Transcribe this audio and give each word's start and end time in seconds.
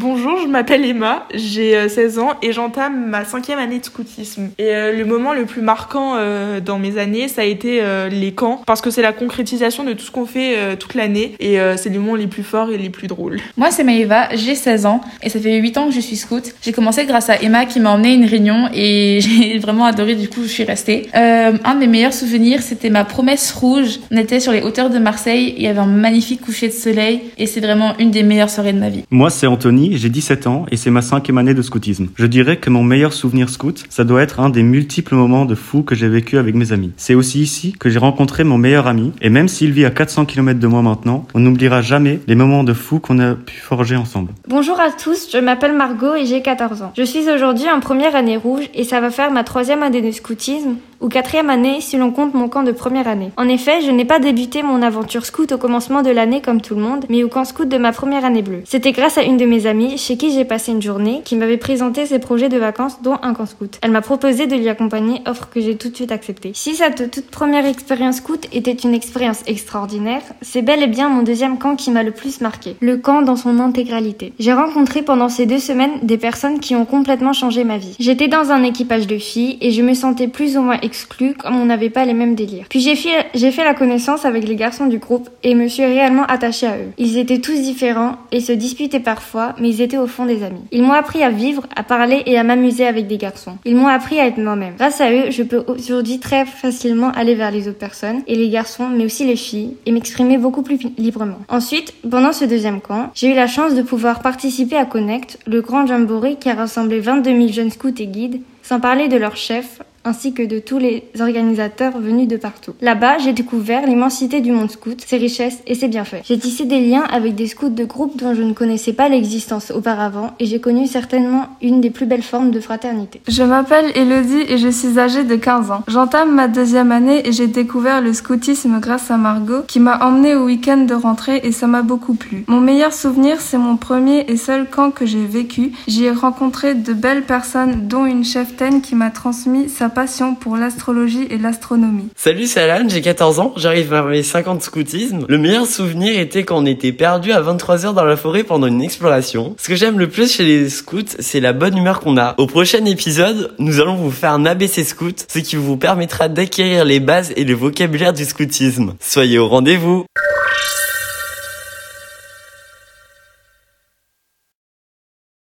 je 0.00 0.46
m'appelle 0.48 0.84
Emma, 0.84 1.26
j'ai 1.34 1.88
16 1.88 2.18
ans 2.18 2.30
et 2.42 2.52
j'entame 2.52 3.06
ma 3.08 3.24
cinquième 3.24 3.58
année 3.58 3.78
de 3.78 3.84
scoutisme. 3.84 4.50
Et 4.58 4.70
le 4.70 5.04
moment 5.04 5.32
le 5.32 5.44
plus 5.44 5.62
marquant 5.62 6.16
dans 6.64 6.78
mes 6.78 6.98
années, 6.98 7.28
ça 7.28 7.42
a 7.42 7.44
été 7.44 7.82
les 8.10 8.32
camps, 8.32 8.62
parce 8.66 8.80
que 8.80 8.90
c'est 8.90 9.02
la 9.02 9.12
concrétisation 9.12 9.84
de 9.84 9.92
tout 9.92 10.04
ce 10.04 10.10
qu'on 10.10 10.26
fait 10.26 10.76
toute 10.76 10.94
l'année 10.94 11.34
et 11.40 11.58
c'est 11.76 11.90
les 11.90 11.98
moments 11.98 12.14
les 12.14 12.26
plus 12.26 12.42
forts 12.42 12.70
et 12.70 12.78
les 12.78 12.90
plus 12.90 13.08
drôles. 13.08 13.38
Moi, 13.56 13.70
c'est 13.70 13.84
Maëva, 13.84 14.28
j'ai 14.34 14.54
16 14.54 14.86
ans 14.86 15.00
et 15.22 15.28
ça 15.28 15.40
fait 15.40 15.56
8 15.56 15.78
ans 15.78 15.86
que 15.88 15.94
je 15.94 16.00
suis 16.00 16.16
scout. 16.16 16.54
J'ai 16.62 16.72
commencé 16.72 17.04
grâce 17.04 17.30
à 17.30 17.40
Emma 17.42 17.66
qui 17.66 17.80
m'a 17.80 17.90
emmené 17.90 18.10
à 18.10 18.14
une 18.14 18.24
réunion 18.24 18.68
et 18.74 19.20
j'ai 19.22 19.58
vraiment 19.58 19.84
adoré, 19.84 20.14
du 20.14 20.28
coup, 20.28 20.42
je 20.42 20.48
suis 20.48 20.64
restée. 20.64 21.08
Euh, 21.14 21.52
un 21.64 21.74
de 21.74 21.80
mes 21.80 21.86
meilleurs 21.86 22.12
souvenirs, 22.14 22.62
c'était 22.62 22.90
ma 22.90 23.04
promesse 23.04 23.52
rouge. 23.52 24.00
On 24.10 24.16
était 24.16 24.40
sur 24.40 24.52
les 24.52 24.62
hauteurs 24.62 24.90
de 24.90 24.98
Marseille, 24.98 25.54
il 25.56 25.62
y 25.62 25.66
avait 25.66 25.80
un 25.80 25.86
magnifique 25.86 26.40
coucher 26.40 26.68
de 26.68 26.72
soleil 26.72 27.22
et 27.38 27.46
c'est 27.46 27.60
vraiment 27.60 27.94
une 27.98 28.10
des 28.10 28.22
meilleures 28.22 28.50
soirées 28.50 28.72
de 28.72 28.78
ma 28.78 28.88
vie. 28.88 29.04
Moi, 29.10 29.30
c'est 29.30 29.46
Anthony, 29.46 29.87
j'ai 29.96 30.08
17 30.08 30.46
ans 30.46 30.66
et 30.70 30.76
c'est 30.76 30.90
ma 30.90 31.02
cinquième 31.02 31.38
année 31.38 31.54
de 31.54 31.62
scoutisme. 31.62 32.08
Je 32.16 32.26
dirais 32.26 32.58
que 32.58 32.70
mon 32.70 32.82
meilleur 32.82 33.12
souvenir 33.12 33.48
scout, 33.48 33.84
ça 33.88 34.04
doit 34.04 34.22
être 34.22 34.40
un 34.40 34.50
des 34.50 34.62
multiples 34.62 35.14
moments 35.14 35.44
de 35.44 35.54
fou 35.54 35.82
que 35.82 35.94
j'ai 35.94 36.08
vécu 36.08 36.38
avec 36.38 36.54
mes 36.54 36.72
amis. 36.72 36.92
C'est 36.96 37.14
aussi 37.14 37.40
ici 37.40 37.72
que 37.78 37.88
j'ai 37.88 37.98
rencontré 37.98 38.44
mon 38.44 38.58
meilleur 38.58 38.86
ami 38.86 39.12
et 39.22 39.30
même 39.30 39.48
s'il 39.48 39.72
vit 39.72 39.84
à 39.84 39.90
400 39.90 40.26
km 40.26 40.60
de 40.60 40.66
moi 40.66 40.82
maintenant, 40.82 41.26
on 41.34 41.40
n'oubliera 41.40 41.80
jamais 41.80 42.20
les 42.26 42.34
moments 42.34 42.64
de 42.64 42.72
fou 42.72 42.98
qu'on 42.98 43.18
a 43.18 43.34
pu 43.34 43.56
forger 43.56 43.96
ensemble. 43.96 44.32
Bonjour 44.48 44.78
à 44.80 44.90
tous, 44.90 45.28
je 45.32 45.38
m'appelle 45.38 45.74
Margot 45.74 46.14
et 46.14 46.26
j'ai 46.26 46.42
14 46.42 46.82
ans. 46.82 46.92
Je 46.96 47.02
suis 47.02 47.28
aujourd'hui 47.30 47.68
en 47.70 47.80
première 47.80 48.14
année 48.14 48.36
rouge 48.36 48.68
et 48.74 48.84
ça 48.84 49.00
va 49.00 49.10
faire 49.10 49.30
ma 49.30 49.44
troisième 49.44 49.82
année 49.82 50.02
de 50.02 50.10
scoutisme 50.10 50.76
ou 51.00 51.08
quatrième 51.08 51.50
année 51.50 51.80
si 51.80 51.96
l'on 51.96 52.10
compte 52.10 52.34
mon 52.34 52.48
camp 52.48 52.62
de 52.62 52.72
première 52.72 53.08
année. 53.08 53.30
En 53.36 53.48
effet, 53.48 53.80
je 53.80 53.90
n'ai 53.90 54.04
pas 54.04 54.18
débuté 54.18 54.62
mon 54.62 54.82
aventure 54.82 55.24
scout 55.24 55.52
au 55.52 55.58
commencement 55.58 56.02
de 56.02 56.10
l'année 56.10 56.40
comme 56.40 56.60
tout 56.60 56.74
le 56.74 56.80
monde, 56.80 57.04
mais 57.08 57.22
au 57.24 57.28
camp 57.28 57.44
scout 57.44 57.68
de 57.68 57.78
ma 57.78 57.92
première 57.92 58.24
année 58.24 58.42
bleue. 58.42 58.62
C'était 58.64 58.92
grâce 58.92 59.18
à 59.18 59.22
une 59.22 59.36
de 59.36 59.44
mes 59.44 59.66
amies 59.66 59.98
chez 59.98 60.16
qui 60.16 60.32
j'ai 60.32 60.44
passé 60.44 60.72
une 60.72 60.82
journée 60.82 61.22
qui 61.24 61.36
m'avait 61.36 61.56
présenté 61.56 62.06
ses 62.06 62.18
projets 62.18 62.48
de 62.48 62.58
vacances 62.58 63.02
dont 63.02 63.18
un 63.22 63.34
camp 63.34 63.46
scout. 63.46 63.78
Elle 63.82 63.90
m'a 63.90 64.00
proposé 64.00 64.46
de 64.46 64.56
l'y 64.56 64.68
accompagner, 64.68 65.22
offre 65.26 65.48
que 65.48 65.60
j'ai 65.60 65.76
tout 65.76 65.88
de 65.88 65.96
suite 65.96 66.12
acceptée. 66.12 66.52
Si 66.54 66.74
cette 66.74 67.10
toute 67.10 67.30
première 67.30 67.66
expérience 67.66 68.16
scout 68.16 68.48
était 68.52 68.72
une 68.72 68.94
expérience 68.94 69.42
extraordinaire, 69.46 70.22
c'est 70.42 70.62
bel 70.62 70.82
et 70.82 70.88
bien 70.88 71.08
mon 71.08 71.22
deuxième 71.22 71.58
camp 71.58 71.76
qui 71.76 71.90
m'a 71.90 72.02
le 72.02 72.10
plus 72.10 72.40
marqué. 72.40 72.76
Le 72.80 72.96
camp 72.96 73.22
dans 73.22 73.36
son 73.36 73.60
intégralité. 73.60 74.32
J'ai 74.38 74.52
rencontré 74.52 75.02
pendant 75.02 75.28
ces 75.28 75.46
deux 75.46 75.58
semaines 75.58 75.98
des 76.02 76.18
personnes 76.18 76.60
qui 76.60 76.74
ont 76.74 76.84
complètement 76.84 77.32
changé 77.32 77.64
ma 77.64 77.78
vie. 77.78 77.94
J'étais 77.98 78.28
dans 78.28 78.50
un 78.50 78.62
équipage 78.62 79.06
de 79.06 79.18
filles 79.18 79.58
et 79.60 79.70
je 79.70 79.82
me 79.82 79.94
sentais 79.94 80.28
plus 80.28 80.56
ou 80.56 80.62
moins 80.62 80.78
exclue 80.88 81.34
comme 81.34 81.54
on 81.60 81.66
n'avait 81.66 81.90
pas 81.90 82.04
les 82.06 82.14
mêmes 82.14 82.34
délires. 82.34 82.66
Puis 82.70 82.80
j'ai 82.80 82.96
fait, 82.96 83.26
j'ai 83.34 83.52
fait 83.52 83.64
la 83.64 83.74
connaissance 83.74 84.24
avec 84.24 84.48
les 84.48 84.56
garçons 84.56 84.86
du 84.86 84.98
groupe 84.98 85.28
et 85.42 85.54
me 85.54 85.68
suis 85.68 85.84
réellement 85.84 86.24
attachée 86.24 86.66
à 86.66 86.76
eux. 86.78 86.92
Ils 86.96 87.18
étaient 87.18 87.40
tous 87.40 87.60
différents 87.60 88.16
et 88.32 88.40
se 88.40 88.52
disputaient 88.52 89.00
parfois, 89.00 89.54
mais 89.60 89.68
ils 89.68 89.82
étaient 89.82 89.98
au 89.98 90.06
fond 90.06 90.24
des 90.24 90.42
amis. 90.42 90.62
Ils 90.72 90.82
m'ont 90.82 90.92
appris 90.92 91.22
à 91.22 91.30
vivre, 91.30 91.64
à 91.76 91.82
parler 91.82 92.22
et 92.26 92.38
à 92.38 92.44
m'amuser 92.44 92.86
avec 92.86 93.06
des 93.06 93.18
garçons. 93.18 93.58
Ils 93.64 93.76
m'ont 93.76 93.86
appris 93.86 94.18
à 94.18 94.26
être 94.26 94.38
moi-même. 94.38 94.74
Grâce 94.78 95.00
à 95.00 95.12
eux, 95.12 95.30
je 95.30 95.42
peux 95.42 95.62
aujourd'hui 95.68 96.18
très 96.18 96.46
facilement 96.46 97.10
aller 97.10 97.34
vers 97.34 97.50
les 97.50 97.68
autres 97.68 97.78
personnes 97.78 98.22
et 98.26 98.34
les 98.34 98.48
garçons, 98.48 98.88
mais 98.88 99.04
aussi 99.04 99.26
les 99.26 99.36
filles, 99.36 99.74
et 99.86 99.92
m'exprimer 99.92 100.38
beaucoup 100.38 100.62
plus 100.62 100.78
librement. 100.96 101.38
Ensuite, 101.48 101.94
pendant 102.08 102.32
ce 102.32 102.44
deuxième 102.44 102.80
camp, 102.80 103.10
j'ai 103.14 103.30
eu 103.30 103.34
la 103.34 103.46
chance 103.46 103.74
de 103.74 103.82
pouvoir 103.82 104.20
participer 104.20 104.76
à 104.76 104.84
Connect, 104.84 105.38
le 105.46 105.60
grand 105.60 105.86
jamboree 105.86 106.36
qui 106.36 106.48
a 106.48 106.54
rassemblé 106.54 107.00
22 107.00 107.30
000 107.30 107.48
jeunes 107.48 107.70
scouts 107.70 107.88
et 107.98 108.06
guides, 108.06 108.40
sans 108.62 108.80
parler 108.80 109.08
de 109.08 109.16
leur 109.16 109.36
chef, 109.36 109.80
ainsi 110.08 110.32
que 110.32 110.42
de 110.42 110.58
tous 110.58 110.78
les 110.78 111.04
organisateurs 111.20 111.98
venus 111.98 112.26
de 112.26 112.36
partout. 112.36 112.72
Là-bas, 112.80 113.18
j'ai 113.18 113.32
découvert 113.32 113.86
l'immensité 113.86 114.40
du 114.40 114.52
monde 114.52 114.70
scout, 114.70 115.04
ses 115.06 115.18
richesses 115.18 115.58
et 115.66 115.74
ses 115.74 115.88
bienfaits. 115.88 116.22
J'ai 116.24 116.38
tissé 116.38 116.64
des 116.64 116.80
liens 116.80 117.04
avec 117.10 117.34
des 117.34 117.46
scouts 117.46 117.68
de 117.68 117.84
groupes 117.84 118.16
dont 118.16 118.34
je 118.34 118.42
ne 118.42 118.54
connaissais 118.54 118.94
pas 118.94 119.08
l'existence 119.08 119.70
auparavant 119.70 120.32
et 120.40 120.46
j'ai 120.46 120.60
connu 120.60 120.86
certainement 120.86 121.46
une 121.62 121.80
des 121.80 121.90
plus 121.90 122.06
belles 122.06 122.22
formes 122.22 122.50
de 122.50 122.60
fraternité. 122.60 123.20
Je 123.28 123.42
m'appelle 123.42 123.92
Elodie 123.94 124.44
et 124.48 124.58
je 124.58 124.68
suis 124.68 124.98
âgée 124.98 125.24
de 125.24 125.36
15 125.36 125.70
ans. 125.70 125.82
J'entame 125.88 126.34
ma 126.34 126.48
deuxième 126.48 126.90
année 126.90 127.26
et 127.28 127.32
j'ai 127.32 127.46
découvert 127.46 128.00
le 128.00 128.12
scoutisme 128.12 128.80
grâce 128.80 129.10
à 129.10 129.16
Margot 129.16 129.62
qui 129.66 129.80
m'a 129.80 130.04
emmenée 130.04 130.34
au 130.34 130.46
week-end 130.46 130.78
de 130.78 130.94
rentrée 130.94 131.40
et 131.44 131.52
ça 131.52 131.66
m'a 131.66 131.82
beaucoup 131.82 132.14
plu. 132.14 132.44
Mon 132.48 132.60
meilleur 132.60 132.92
souvenir, 132.92 133.40
c'est 133.40 133.58
mon 133.58 133.76
premier 133.76 134.24
et 134.30 134.36
seul 134.36 134.68
camp 134.68 134.90
que 134.90 135.04
j'ai 135.04 135.26
vécu. 135.26 135.72
J'y 135.86 136.04
ai 136.04 136.10
rencontré 136.10 136.74
de 136.74 136.92
belles 136.92 137.24
personnes 137.24 137.88
dont 137.88 138.06
une 138.06 138.24
cheftaine 138.24 138.80
qui 138.80 138.94
m'a 138.94 139.10
transmis 139.10 139.68
sa 139.68 139.88
passion 139.98 140.36
pour 140.36 140.56
l'astrologie 140.56 141.26
et 141.28 141.38
l'astronomie. 141.38 142.08
Salut, 142.14 142.46
c'est 142.46 142.60
Alan, 142.60 142.88
j'ai 142.88 143.00
14 143.00 143.40
ans, 143.40 143.52
j'arrive 143.56 143.90
vers 143.90 144.04
mes 144.04 144.22
50 144.22 144.62
scoutisme. 144.62 145.26
Le 145.28 145.38
meilleur 145.38 145.66
souvenir 145.66 146.16
était 146.20 146.44
quand 146.44 146.58
on 146.58 146.66
était 146.66 146.92
perdu 146.92 147.32
à 147.32 147.42
23h 147.42 147.94
dans 147.94 148.04
la 148.04 148.16
forêt 148.16 148.44
pendant 148.44 148.68
une 148.68 148.80
exploration. 148.80 149.56
Ce 149.58 149.66
que 149.66 149.74
j'aime 149.74 149.98
le 149.98 150.08
plus 150.08 150.32
chez 150.32 150.44
les 150.44 150.70
scouts, 150.70 151.16
c'est 151.18 151.40
la 151.40 151.52
bonne 151.52 151.76
humeur 151.76 151.98
qu'on 151.98 152.16
a. 152.16 152.36
Au 152.38 152.46
prochain 152.46 152.84
épisode, 152.84 153.56
nous 153.58 153.80
allons 153.80 153.96
vous 153.96 154.12
faire 154.12 154.34
un 154.34 154.46
ABC 154.46 154.84
scout, 154.84 155.26
ce 155.28 155.40
qui 155.40 155.56
vous 155.56 155.76
permettra 155.76 156.28
d'acquérir 156.28 156.84
les 156.84 157.00
bases 157.00 157.32
et 157.34 157.42
le 157.42 157.54
vocabulaire 157.54 158.12
du 158.12 158.24
scoutisme. 158.24 158.94
Soyez 159.00 159.40
au 159.40 159.48
rendez-vous 159.48 160.06